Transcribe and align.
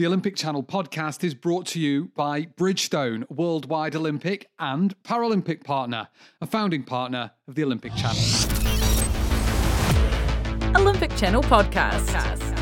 The 0.00 0.06
Olympic 0.06 0.34
Channel 0.34 0.62
podcast 0.62 1.22
is 1.24 1.34
brought 1.34 1.66
to 1.66 1.78
you 1.78 2.10
by 2.16 2.46
Bridgestone, 2.46 3.28
worldwide 3.28 3.94
Olympic 3.94 4.48
and 4.58 4.94
Paralympic 5.02 5.62
partner, 5.62 6.08
a 6.40 6.46
founding 6.46 6.84
partner 6.84 7.32
of 7.46 7.54
the 7.54 7.62
Olympic 7.64 7.94
Channel. 7.94 8.16
Olympic 10.74 11.14
Channel 11.18 11.42
podcast. 11.42 12.59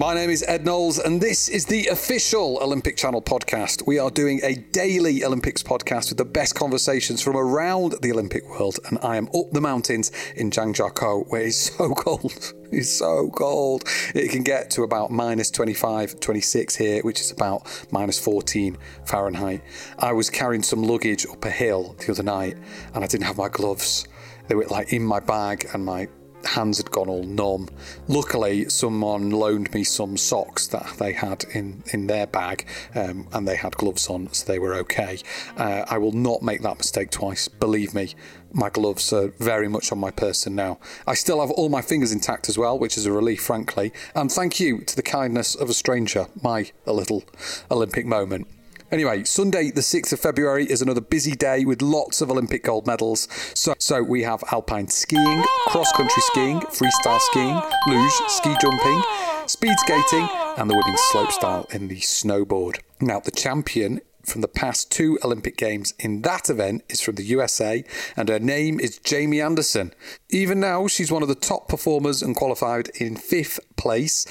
My 0.00 0.14
name 0.14 0.30
is 0.30 0.44
Ed 0.46 0.64
Knowles, 0.64 1.00
and 1.00 1.20
this 1.20 1.48
is 1.48 1.66
the 1.66 1.88
official 1.88 2.60
Olympic 2.62 2.96
Channel 2.96 3.20
podcast. 3.20 3.84
We 3.84 3.98
are 3.98 4.12
doing 4.12 4.38
a 4.44 4.54
daily 4.54 5.24
Olympics 5.24 5.60
podcast 5.60 6.10
with 6.10 6.18
the 6.18 6.24
best 6.24 6.54
conversations 6.54 7.20
from 7.20 7.36
around 7.36 7.96
the 8.00 8.12
Olympic 8.12 8.48
world, 8.48 8.78
and 8.86 9.00
I 9.02 9.16
am 9.16 9.26
up 9.34 9.50
the 9.50 9.60
mountains 9.60 10.12
in 10.36 10.52
Zhangjiakou, 10.52 11.26
where 11.30 11.42
it's 11.42 11.76
so 11.76 11.94
cold. 11.96 12.54
It's 12.70 12.92
so 12.92 13.28
cold. 13.30 13.88
It 14.14 14.30
can 14.30 14.44
get 14.44 14.70
to 14.70 14.84
about 14.84 15.10
minus 15.10 15.50
25, 15.50 16.20
26 16.20 16.76
here, 16.76 17.02
which 17.02 17.20
is 17.20 17.32
about 17.32 17.66
minus 17.90 18.20
14 18.20 18.78
Fahrenheit. 19.04 19.62
I 19.98 20.12
was 20.12 20.30
carrying 20.30 20.62
some 20.62 20.84
luggage 20.84 21.26
up 21.26 21.44
a 21.44 21.50
hill 21.50 21.96
the 21.98 22.12
other 22.12 22.22
night, 22.22 22.56
and 22.94 23.02
I 23.02 23.08
didn't 23.08 23.26
have 23.26 23.36
my 23.36 23.48
gloves. 23.48 24.06
They 24.46 24.54
were 24.54 24.66
like 24.66 24.92
in 24.92 25.02
my 25.02 25.18
bag, 25.18 25.68
and 25.74 25.84
my 25.84 26.06
hands 26.44 26.78
had 26.78 26.90
gone 26.90 27.08
all 27.08 27.24
numb. 27.24 27.68
Luckily, 28.06 28.68
someone 28.68 29.30
loaned 29.30 29.72
me 29.72 29.84
some 29.84 30.16
socks 30.16 30.66
that 30.68 30.94
they 30.98 31.12
had 31.12 31.44
in, 31.52 31.82
in 31.92 32.06
their 32.06 32.26
bag 32.26 32.66
um, 32.94 33.28
and 33.32 33.46
they 33.46 33.56
had 33.56 33.76
gloves 33.76 34.08
on, 34.08 34.32
so 34.32 34.46
they 34.46 34.58
were 34.58 34.74
okay. 34.74 35.18
Uh, 35.56 35.84
I 35.88 35.98
will 35.98 36.12
not 36.12 36.42
make 36.42 36.62
that 36.62 36.78
mistake 36.78 37.10
twice. 37.10 37.48
Believe 37.48 37.94
me, 37.94 38.14
my 38.52 38.70
gloves 38.70 39.12
are 39.12 39.28
very 39.38 39.68
much 39.68 39.92
on 39.92 39.98
my 39.98 40.10
person 40.10 40.54
now. 40.54 40.78
I 41.06 41.14
still 41.14 41.40
have 41.40 41.50
all 41.50 41.68
my 41.68 41.82
fingers 41.82 42.12
intact 42.12 42.48
as 42.48 42.56
well, 42.56 42.78
which 42.78 42.96
is 42.96 43.06
a 43.06 43.12
relief, 43.12 43.42
frankly. 43.42 43.92
And 44.14 44.30
thank 44.30 44.60
you 44.60 44.80
to 44.82 44.96
the 44.96 45.02
kindness 45.02 45.54
of 45.54 45.68
a 45.68 45.74
stranger, 45.74 46.26
my 46.42 46.70
little 46.86 47.24
Olympic 47.70 48.06
moment. 48.06 48.48
Anyway, 48.90 49.22
Sunday, 49.22 49.70
the 49.70 49.82
6th 49.82 50.14
of 50.14 50.20
February, 50.20 50.64
is 50.64 50.80
another 50.80 51.02
busy 51.02 51.32
day 51.32 51.62
with 51.66 51.82
lots 51.82 52.22
of 52.22 52.30
Olympic 52.30 52.64
gold 52.64 52.86
medals. 52.86 53.28
So, 53.54 53.74
so 53.78 54.02
we 54.02 54.22
have 54.22 54.42
alpine 54.50 54.88
skiing, 54.88 55.44
cross 55.66 55.92
country 55.92 56.22
skiing, 56.22 56.60
freestyle 56.60 57.20
skiing, 57.20 57.60
luge, 57.86 58.12
ski 58.28 58.56
jumping, 58.58 59.02
speed 59.46 59.74
skating, 59.80 60.26
and 60.56 60.70
the 60.70 60.74
women's 60.74 61.00
slopestyle 61.12 61.70
in 61.74 61.88
the 61.88 62.00
snowboard. 62.00 62.80
Now, 62.98 63.20
the 63.20 63.30
champion 63.30 64.00
from 64.28 64.42
the 64.42 64.48
past 64.48 64.90
two 64.92 65.18
Olympic 65.24 65.56
Games 65.56 65.94
in 65.98 66.22
that 66.22 66.50
event 66.50 66.84
is 66.88 67.00
from 67.00 67.16
the 67.16 67.24
USA, 67.24 67.84
and 68.16 68.28
her 68.28 68.38
name 68.38 68.78
is 68.78 68.98
Jamie 68.98 69.40
Anderson. 69.40 69.92
Even 70.28 70.60
now, 70.60 70.86
she's 70.86 71.10
one 71.10 71.22
of 71.22 71.28
the 71.28 71.34
top 71.34 71.68
performers 71.68 72.22
and 72.22 72.36
qualified 72.36 72.88
in 73.00 73.16
fifth 73.16 73.60
place. 73.76 74.26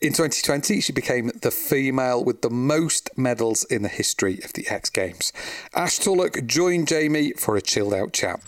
In 0.00 0.12
2020, 0.12 0.80
she 0.80 0.92
became 0.92 1.30
the 1.42 1.50
female 1.50 2.24
with 2.24 2.42
the 2.42 2.50
most 2.50 3.10
medals 3.16 3.64
in 3.64 3.82
the 3.82 3.88
history 3.88 4.40
of 4.44 4.52
the 4.54 4.66
X 4.68 4.90
Games. 4.90 5.32
Ash 5.74 5.98
Tulloch 5.98 6.46
joined 6.46 6.88
Jamie 6.88 7.32
for 7.32 7.56
a 7.56 7.62
chilled 7.62 7.94
out 7.94 8.12
chat. 8.12 8.40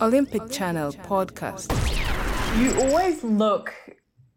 Olympic 0.00 0.50
Channel 0.50 0.92
podcast. 0.92 1.70
You 2.60 2.78
always 2.80 3.22
look 3.22 3.72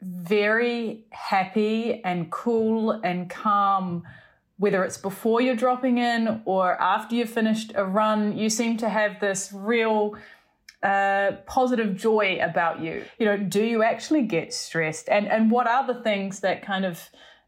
very 0.02 1.06
happy 1.09 2.03
and 2.03 2.31
cool 2.31 2.92
and 2.92 3.30
calm 3.30 4.03
whether 4.58 4.84
it's 4.84 4.98
before 4.98 5.42
you're 5.42 5.56
dropping 5.56 5.98
in 5.98 6.42
or 6.45 6.80
after 6.81 7.16
you've 7.16 7.30
finished 7.30 7.73
a 7.75 7.86
run, 7.86 8.38
you 8.38 8.50
seem 8.50 8.78
to 8.78 8.89
have 8.89 9.20
this 9.20 9.52
real 9.53 10.16
uh, 10.81 11.31
positive 11.45 11.95
joy 11.95 12.39
about 12.42 12.80
you. 12.80 13.03
You 13.17 13.25
know, 13.25 13.38
do 13.38 13.64
you 13.64 13.84
actually 13.84 14.22
get 14.22 14.53
stressed? 14.53 15.09
And 15.09 15.28
and 15.28 15.52
what 15.52 15.67
are 15.67 15.86
the 15.86 16.02
things 16.02 16.39
that 16.42 16.66
kind 16.66 16.86
of 16.86 17.02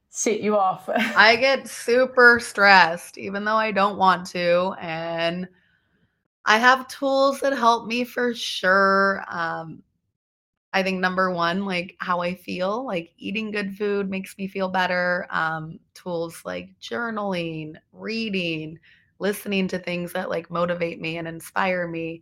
set 0.09 0.41
you 0.41 0.57
off? 0.57 0.89
I 0.89 1.35
get 1.35 1.67
super 1.67 2.39
stressed, 2.41 3.17
even 3.17 3.45
though 3.45 3.55
I 3.55 3.71
don't 3.71 3.97
want 3.97 4.27
to, 4.27 4.75
and 4.79 5.47
I 6.45 6.57
have 6.57 6.87
tools 6.87 7.41
that 7.41 7.53
help 7.53 7.87
me 7.87 8.03
for 8.03 8.33
sure. 8.33 9.23
Um, 9.29 9.83
I 10.77 10.83
think 10.83 10.99
number 10.99 11.31
one, 11.31 11.65
like 11.65 11.95
how 11.99 12.21
I 12.21 12.35
feel, 12.35 12.85
like 12.85 13.11
eating 13.17 13.49
good 13.49 13.75
food 13.75 14.11
makes 14.11 14.37
me 14.37 14.47
feel 14.47 14.69
better. 14.69 15.25
Um, 15.31 15.79
tools 15.95 16.43
like 16.45 16.69
journaling, 16.79 17.77
reading, 17.91 18.77
listening 19.17 19.67
to 19.69 19.79
things 19.79 20.13
that 20.13 20.29
like 20.29 20.51
motivate 20.51 21.01
me 21.01 21.17
and 21.17 21.27
inspire 21.27 21.87
me. 21.87 22.21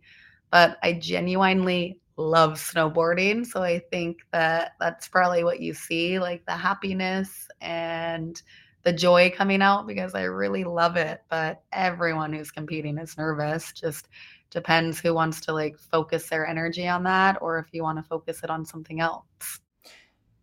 But 0.50 0.78
I 0.82 0.94
genuinely 0.94 1.98
love 2.16 2.54
snowboarding. 2.54 3.44
So 3.44 3.62
I 3.62 3.80
think 3.90 4.20
that 4.32 4.72
that's 4.80 5.06
probably 5.06 5.44
what 5.44 5.60
you 5.60 5.74
see 5.74 6.18
like 6.18 6.46
the 6.46 6.52
happiness 6.56 7.48
and 7.60 8.40
the 8.84 8.92
joy 8.94 9.30
coming 9.36 9.60
out 9.60 9.86
because 9.86 10.14
I 10.14 10.22
really 10.22 10.64
love 10.64 10.96
it. 10.96 11.20
But 11.28 11.60
everyone 11.72 12.32
who's 12.32 12.50
competing 12.50 12.96
is 12.96 13.18
nervous. 13.18 13.70
Just 13.72 14.08
depends 14.50 15.00
who 15.00 15.14
wants 15.14 15.40
to 15.42 15.52
like 15.52 15.78
focus 15.78 16.28
their 16.28 16.46
energy 16.46 16.88
on 16.88 17.02
that 17.04 17.38
or 17.40 17.58
if 17.58 17.66
you 17.72 17.82
want 17.82 17.98
to 17.98 18.02
focus 18.02 18.40
it 18.42 18.50
on 18.50 18.64
something 18.64 19.00
else. 19.00 19.24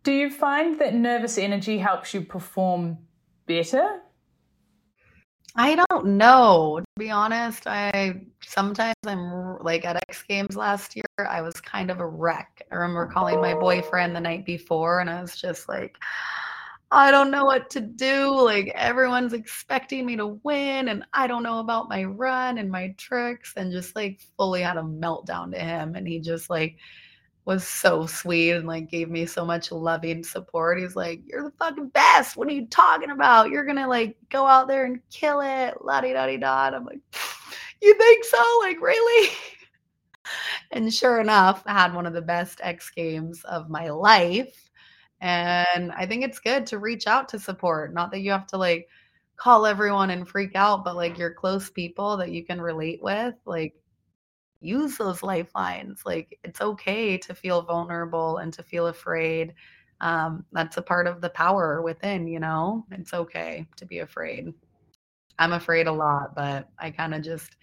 Do 0.02 0.12
you 0.12 0.30
find 0.30 0.78
that 0.80 0.94
nervous 0.94 1.38
energy 1.38 1.78
helps 1.78 2.12
you 2.12 2.20
perform 2.20 2.98
better? 3.46 4.00
I 5.56 5.82
don't 5.88 6.06
know. 6.18 6.80
To 6.80 6.98
be 6.98 7.10
honest, 7.10 7.66
I 7.66 8.22
sometimes 8.44 8.96
I'm 9.06 9.58
like 9.60 9.84
at 9.84 9.96
X 10.08 10.22
Games 10.24 10.56
last 10.56 10.96
year, 10.96 11.04
I 11.18 11.42
was 11.42 11.54
kind 11.60 11.90
of 11.90 12.00
a 12.00 12.06
wreck. 12.06 12.66
I 12.72 12.74
remember 12.74 13.06
calling 13.06 13.40
my 13.40 13.54
boyfriend 13.54 14.16
the 14.16 14.20
night 14.20 14.44
before 14.44 15.00
and 15.00 15.08
I 15.08 15.20
was 15.20 15.36
just 15.36 15.68
like 15.68 15.96
I 16.94 17.10
don't 17.10 17.32
know 17.32 17.44
what 17.44 17.70
to 17.70 17.80
do. 17.80 18.40
Like 18.40 18.68
everyone's 18.68 19.32
expecting 19.32 20.06
me 20.06 20.16
to 20.16 20.38
win, 20.44 20.88
and 20.88 21.04
I 21.12 21.26
don't 21.26 21.42
know 21.42 21.58
about 21.58 21.88
my 21.88 22.04
run 22.04 22.58
and 22.58 22.70
my 22.70 22.94
tricks, 22.96 23.52
and 23.56 23.72
just 23.72 23.96
like 23.96 24.20
fully 24.36 24.62
had 24.62 24.76
a 24.76 24.82
meltdown 24.82 25.50
to 25.52 25.58
him. 25.58 25.96
And 25.96 26.06
he 26.06 26.20
just 26.20 26.50
like 26.50 26.76
was 27.46 27.66
so 27.66 28.06
sweet 28.06 28.52
and 28.52 28.66
like 28.66 28.88
gave 28.88 29.10
me 29.10 29.26
so 29.26 29.44
much 29.44 29.72
loving 29.72 30.22
support. 30.22 30.78
He's 30.78 30.94
like, 30.94 31.20
You're 31.26 31.42
the 31.42 31.56
fucking 31.58 31.88
best. 31.88 32.36
What 32.36 32.46
are 32.48 32.52
you 32.52 32.66
talking 32.66 33.10
about? 33.10 33.50
You're 33.50 33.66
gonna 33.66 33.88
like 33.88 34.16
go 34.30 34.46
out 34.46 34.68
there 34.68 34.84
and 34.84 35.00
kill 35.10 35.40
it. 35.40 35.74
La 35.84 36.00
di 36.00 36.12
da 36.12 36.26
di 36.26 36.36
da. 36.36 36.70
I'm 36.72 36.84
like, 36.84 37.00
You 37.82 37.94
think 37.94 38.24
so? 38.24 38.42
Like, 38.62 38.80
really? 38.80 39.30
and 40.70 40.94
sure 40.94 41.20
enough, 41.20 41.64
I 41.66 41.72
had 41.72 41.92
one 41.92 42.06
of 42.06 42.14
the 42.14 42.22
best 42.22 42.60
X 42.62 42.90
games 42.90 43.42
of 43.44 43.68
my 43.68 43.90
life 43.90 44.70
and 45.20 45.92
I 45.92 46.06
think 46.06 46.24
it's 46.24 46.38
good 46.38 46.66
to 46.66 46.78
reach 46.78 47.06
out 47.06 47.28
to 47.30 47.38
support. 47.38 47.94
Not 47.94 48.10
that 48.10 48.20
you 48.20 48.30
have 48.30 48.46
to 48.48 48.56
like 48.56 48.88
call 49.36 49.66
everyone 49.66 50.10
and 50.10 50.28
freak 50.28 50.54
out, 50.54 50.84
but 50.84 50.96
like 50.96 51.18
your 51.18 51.32
close 51.32 51.70
people 51.70 52.16
that 52.18 52.30
you 52.30 52.44
can 52.44 52.60
relate 52.60 53.02
with, 53.02 53.34
like 53.46 53.74
use 54.60 54.96
those 54.96 55.22
lifelines. 55.22 56.02
Like 56.04 56.38
it's 56.44 56.60
okay 56.60 57.18
to 57.18 57.34
feel 57.34 57.62
vulnerable 57.62 58.38
and 58.38 58.52
to 58.54 58.62
feel 58.62 58.88
afraid. 58.88 59.54
Um, 60.00 60.44
that's 60.52 60.76
a 60.76 60.82
part 60.82 61.06
of 61.06 61.20
the 61.20 61.30
power 61.30 61.82
within, 61.82 62.26
you 62.26 62.40
know? 62.40 62.84
It's 62.90 63.14
okay 63.14 63.66
to 63.76 63.86
be 63.86 64.00
afraid. 64.00 64.52
I'm 65.38 65.52
afraid 65.52 65.86
a 65.86 65.92
lot, 65.92 66.34
but 66.34 66.68
I 66.78 66.90
kind 66.90 67.14
of 67.14 67.22
just 67.22 67.56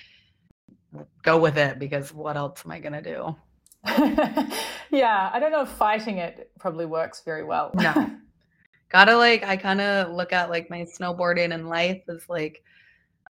go 1.24 1.40
with 1.40 1.58
it 1.58 1.80
because 1.80 2.14
what 2.14 2.38
else 2.38 2.64
am 2.66 2.72
I 2.72 2.80
going 2.80 2.94
to 2.94 3.02
do? 3.02 3.36
yeah, 4.92 5.30
I 5.34 5.40
don't 5.40 5.52
know 5.52 5.62
if 5.62 5.70
fighting 5.70 6.18
it 6.18 6.52
probably 6.60 6.86
works 6.86 7.22
very 7.24 7.44
well. 7.44 7.72
No. 7.74 8.12
Gotta 8.90 9.16
like, 9.16 9.44
I 9.44 9.56
kind 9.56 9.82
of 9.82 10.12
look 10.12 10.34
at 10.34 10.50
like 10.50 10.70
my 10.70 10.82
snowboarding 10.82 11.54
and 11.54 11.70
life 11.70 12.02
as 12.10 12.28
like 12.28 12.64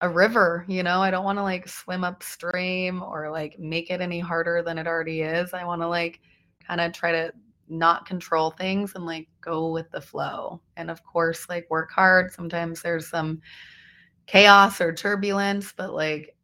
a 0.00 0.08
river, 0.08 0.64
you 0.66 0.82
know? 0.82 1.02
I 1.02 1.10
don't 1.10 1.24
want 1.24 1.38
to 1.38 1.42
like 1.42 1.68
swim 1.68 2.04
upstream 2.04 3.02
or 3.02 3.30
like 3.30 3.58
make 3.58 3.90
it 3.90 4.00
any 4.00 4.18
harder 4.18 4.62
than 4.62 4.78
it 4.78 4.86
already 4.86 5.20
is. 5.20 5.52
I 5.52 5.64
want 5.64 5.82
to 5.82 5.88
like 5.88 6.20
kind 6.66 6.80
of 6.80 6.92
try 6.92 7.12
to 7.12 7.32
not 7.68 8.06
control 8.06 8.50
things 8.50 8.94
and 8.94 9.06
like 9.06 9.28
go 9.40 9.70
with 9.70 9.90
the 9.90 10.00
flow. 10.00 10.60
And 10.76 10.90
of 10.90 11.04
course, 11.04 11.48
like 11.48 11.70
work 11.70 11.90
hard. 11.90 12.32
Sometimes 12.32 12.82
there's 12.82 13.08
some 13.08 13.40
chaos 14.26 14.80
or 14.80 14.92
turbulence, 14.92 15.72
but 15.76 15.92
like 15.92 16.36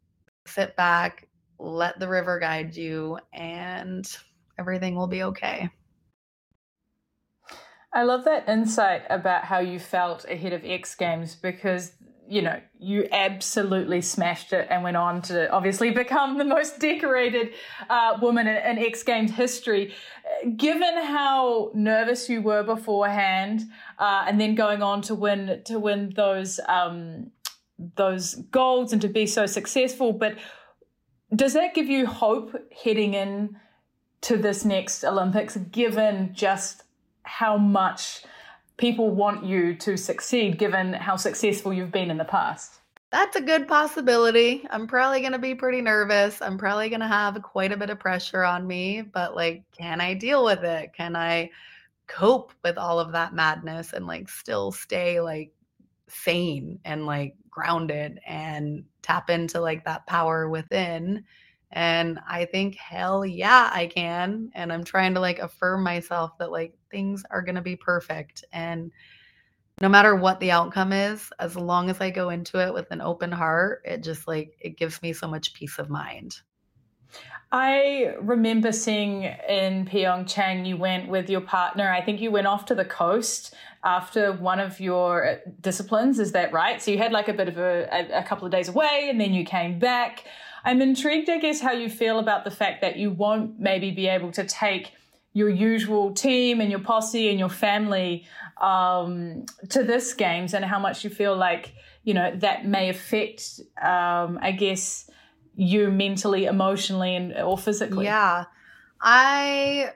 sit 0.45 0.75
back, 0.75 1.27
let 1.59 1.99
the 1.99 2.07
river 2.07 2.39
guide 2.39 2.75
you 2.75 3.19
and 3.33 4.17
everything 4.57 4.95
will 4.95 5.07
be 5.07 5.23
okay. 5.23 5.69
I 7.91 8.03
love 8.03 8.23
that 8.25 8.47
insight 8.47 9.03
about 9.09 9.45
how 9.45 9.59
you 9.59 9.79
felt 9.79 10.25
ahead 10.25 10.53
of 10.53 10.63
X 10.63 10.93
Games 10.93 11.35
because, 11.35 11.93
you 12.27 12.43
know, 12.43 12.61
you 12.79 13.07
absolutely 13.11 14.01
smashed 14.01 14.53
it 14.53 14.67
and 14.69 14.83
went 14.83 14.95
on 14.95 15.23
to 15.23 15.49
obviously 15.51 15.89
become 16.05 16.37
the 16.37 16.45
most 16.45 16.79
decorated 16.79 17.53
uh, 17.89 18.17
woman 18.21 18.47
in, 18.47 18.57
in, 18.57 18.85
X 18.85 19.01
Games 19.01 19.31
history. 19.31 19.93
Given 20.55 21.03
how 21.03 21.71
nervous 21.73 22.29
you 22.29 22.43
were 22.43 22.61
beforehand, 22.61 23.63
uh, 23.97 24.25
and 24.27 24.39
then 24.39 24.53
going 24.53 24.83
on 24.83 25.01
to 25.03 25.15
win 25.15 25.61
to 25.65 25.79
win 25.79 26.13
those 26.15 26.59
um, 26.67 27.31
those 27.95 28.35
golds 28.35 28.93
and 28.93 29.01
to 29.01 29.07
be 29.07 29.25
so 29.25 29.47
successful, 29.47 30.13
but 30.13 30.37
does 31.35 31.53
that 31.53 31.73
give 31.73 31.87
you 31.87 32.05
hope 32.05 32.55
heading 32.83 33.13
in 33.13 33.57
to 34.21 34.37
this 34.37 34.65
next 34.65 35.03
Olympics, 35.03 35.57
given 35.57 36.31
just 36.33 36.83
how 37.23 37.57
much 37.57 38.23
people 38.77 39.11
want 39.11 39.45
you 39.45 39.75
to 39.75 39.97
succeed 39.97 40.57
given 40.57 40.93
how 40.93 41.15
successful 41.15 41.73
you've 41.73 41.91
been 41.91 42.09
in 42.09 42.17
the 42.17 42.25
past? 42.25 42.79
That's 43.11 43.35
a 43.35 43.41
good 43.41 43.67
possibility. 43.67 44.65
I'm 44.69 44.87
probably 44.87 45.19
going 45.21 45.31
to 45.31 45.39
be 45.39 45.55
pretty 45.55 45.81
nervous. 45.81 46.41
I'm 46.41 46.57
probably 46.57 46.89
going 46.89 46.99
to 46.99 47.07
have 47.07 47.41
quite 47.41 47.71
a 47.71 47.77
bit 47.77 47.89
of 47.89 47.99
pressure 47.99 48.43
on 48.43 48.67
me, 48.67 49.01
but 49.01 49.35
like, 49.35 49.63
can 49.75 49.99
I 49.99 50.13
deal 50.13 50.45
with 50.45 50.63
it? 50.63 50.93
Can 50.93 51.15
I 51.15 51.49
cope 52.07 52.51
with 52.63 52.77
all 52.77 52.99
of 52.99 53.11
that 53.13 53.33
madness 53.33 53.93
and 53.93 54.05
like 54.07 54.29
still 54.29 54.71
stay 54.71 55.21
like 55.21 55.51
sane 56.09 56.79
and 56.85 57.05
like 57.05 57.35
grounded 57.49 58.19
and 58.25 58.83
tap 59.01 59.29
into 59.29 59.59
like 59.59 59.85
that 59.85 60.05
power 60.07 60.49
within? 60.49 61.23
And 61.71 62.19
I 62.27 62.45
think, 62.45 62.75
hell 62.75 63.25
yeah, 63.25 63.69
I 63.71 63.87
can. 63.87 64.51
And 64.55 64.73
I'm 64.73 64.83
trying 64.83 65.13
to 65.13 65.19
like 65.19 65.39
affirm 65.39 65.83
myself 65.83 66.37
that 66.39 66.51
like 66.51 66.73
things 66.89 67.23
are 67.29 67.41
going 67.43 67.55
to 67.55 67.61
be 67.61 67.75
perfect. 67.75 68.43
And 68.51 68.91
no 69.81 69.87
matter 69.87 70.15
what 70.15 70.39
the 70.39 70.51
outcome 70.51 70.91
is, 70.91 71.31
as 71.39 71.55
long 71.55 71.89
as 71.89 72.01
I 72.01 72.09
go 72.09 72.29
into 72.29 72.59
it 72.59 72.73
with 72.73 72.91
an 72.91 73.01
open 73.01 73.31
heart, 73.31 73.81
it 73.85 74.03
just 74.03 74.27
like 74.27 74.57
it 74.59 74.77
gives 74.77 75.01
me 75.01 75.13
so 75.13 75.27
much 75.27 75.53
peace 75.53 75.77
of 75.79 75.89
mind. 75.89 76.41
I 77.51 78.13
remember 78.21 78.71
seeing 78.71 79.23
in 79.23 79.85
Pyeongchang 79.85 80.67
you 80.67 80.77
went 80.77 81.09
with 81.09 81.29
your 81.29 81.41
partner. 81.41 81.89
I 81.89 82.01
think 82.01 82.21
you 82.21 82.29
went 82.29 82.45
off 82.45 82.65
to 82.65 82.75
the 82.75 82.85
coast 82.85 83.55
after 83.83 84.33
one 84.33 84.59
of 84.59 84.79
your 84.79 85.39
disciplines. 85.59 86.19
Is 86.19 86.31
that 86.33 86.53
right? 86.53 86.81
So 86.81 86.91
you 86.91 86.99
had 86.99 87.11
like 87.11 87.27
a 87.27 87.33
bit 87.33 87.47
of 87.47 87.57
a, 87.57 88.07
a 88.13 88.23
couple 88.23 88.45
of 88.45 88.51
days 88.51 88.69
away 88.69 89.07
and 89.09 89.19
then 89.19 89.33
you 89.33 89.45
came 89.45 89.79
back. 89.79 90.25
I'm 90.63 90.81
intrigued, 90.81 91.29
I 91.29 91.39
guess, 91.39 91.59
how 91.59 91.71
you 91.71 91.89
feel 91.89 92.19
about 92.19 92.43
the 92.43 92.51
fact 92.51 92.81
that 92.81 92.97
you 92.97 93.09
won't 93.09 93.59
maybe 93.59 93.89
be 93.91 94.07
able 94.07 94.31
to 94.33 94.43
take 94.43 94.91
your 95.33 95.49
usual 95.49 96.13
team 96.13 96.59
and 96.61 96.69
your 96.69 96.79
posse 96.79 97.29
and 97.29 97.39
your 97.39 97.49
family 97.49 98.25
um, 98.61 99.45
to 99.69 99.83
this 99.83 100.13
games 100.13 100.53
and 100.53 100.65
how 100.65 100.79
much 100.79 101.03
you 101.03 101.09
feel 101.09 101.35
like 101.35 101.73
you 102.03 102.13
know 102.13 102.35
that 102.35 102.65
may 102.65 102.89
affect 102.89 103.59
um, 103.81 104.39
i 104.41 104.51
guess 104.51 105.09
you 105.59 105.91
mentally 105.91 106.45
emotionally 106.45 107.15
and 107.15 107.33
or 107.33 107.57
physically 107.57 108.05
yeah 108.05 108.45
i 109.01 109.91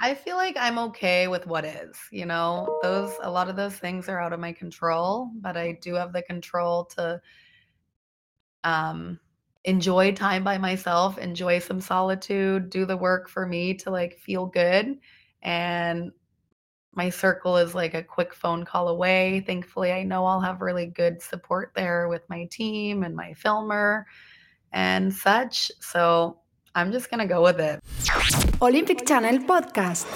i 0.00 0.14
feel 0.14 0.36
like 0.36 0.56
i'm 0.58 0.78
okay 0.78 1.28
with 1.28 1.46
what 1.46 1.64
is 1.64 1.96
you 2.10 2.24
know 2.24 2.78
those 2.82 3.12
a 3.22 3.30
lot 3.30 3.48
of 3.48 3.56
those 3.56 3.76
things 3.76 4.08
are 4.08 4.20
out 4.20 4.32
of 4.32 4.40
my 4.40 4.52
control 4.52 5.30
but 5.40 5.56
i 5.56 5.72
do 5.82 5.94
have 5.94 6.12
the 6.12 6.22
control 6.22 6.84
to 6.86 7.20
um 8.64 9.18
enjoy 9.64 10.12
time 10.12 10.42
by 10.42 10.58
myself, 10.58 11.18
enjoy 11.18 11.58
some 11.58 11.80
solitude, 11.80 12.70
do 12.70 12.84
the 12.84 12.96
work 12.96 13.28
for 13.28 13.46
me 13.46 13.74
to 13.74 13.90
like 13.90 14.18
feel 14.18 14.46
good. 14.46 14.98
And 15.42 16.10
my 16.94 17.10
circle 17.10 17.56
is 17.56 17.74
like 17.74 17.94
a 17.94 18.02
quick 18.02 18.34
phone 18.34 18.64
call 18.64 18.88
away. 18.88 19.42
Thankfully, 19.46 19.92
I 19.92 20.02
know 20.02 20.26
I'll 20.26 20.40
have 20.40 20.60
really 20.60 20.86
good 20.86 21.22
support 21.22 21.72
there 21.74 22.08
with 22.08 22.28
my 22.28 22.46
team 22.50 23.02
and 23.02 23.14
my 23.14 23.34
filmer 23.34 24.06
and 24.72 25.12
such. 25.12 25.70
So 25.80 26.38
I'm 26.74 26.92
just 26.92 27.10
going 27.10 27.20
to 27.20 27.26
go 27.26 27.42
with 27.42 27.60
it. 27.60 27.80
Olympic 28.60 29.06
Channel 29.06 29.38
Podcast. 29.40 30.06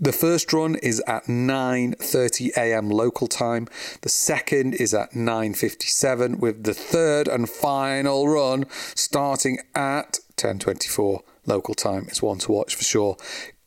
The 0.00 0.12
first 0.12 0.52
run 0.52 0.74
is 0.76 1.00
at 1.06 1.24
9:30 1.26 2.56
a.m. 2.56 2.90
local 2.90 3.28
time. 3.28 3.68
The 4.02 4.08
second 4.08 4.74
is 4.74 4.92
at 4.92 5.12
9:57 5.12 6.40
with 6.40 6.64
the 6.64 6.74
third 6.74 7.28
and 7.28 7.48
final 7.48 8.28
run 8.28 8.66
starting 8.94 9.58
at 9.74 10.18
10:24 10.36 11.22
local 11.46 11.74
time. 11.74 12.06
It's 12.08 12.20
one 12.20 12.38
to 12.38 12.52
watch 12.52 12.74
for 12.74 12.84
sure. 12.84 13.16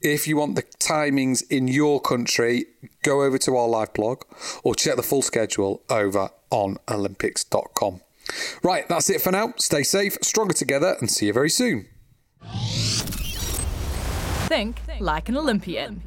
If 0.02 0.28
you 0.28 0.38
want 0.38 0.56
the 0.56 0.64
timings 0.64 1.44
in 1.50 1.68
your 1.68 2.00
country, 2.02 2.66
go 3.04 3.24
over 3.24 3.38
to 3.40 3.56
our 3.56 3.68
live 3.68 3.94
blog 3.94 4.24
or 4.64 4.76
check 4.76 4.96
the 4.96 5.04
full 5.04 5.24
schedule 5.24 5.82
over 5.90 6.30
on 6.52 6.78
olympics.com. 6.88 8.02
Right, 8.64 8.88
that's 8.88 9.10
it 9.10 9.22
for 9.22 9.32
now. 9.32 9.54
Stay 9.58 9.84
safe, 9.84 10.18
stronger 10.22 10.54
together, 10.54 10.96
and 11.00 11.10
see 11.10 11.28
you 11.28 11.34
very 11.34 11.50
soon. 11.50 11.88
Think 14.48 14.80
like 15.00 15.30
an 15.30 15.38
Olympian. 15.38 16.02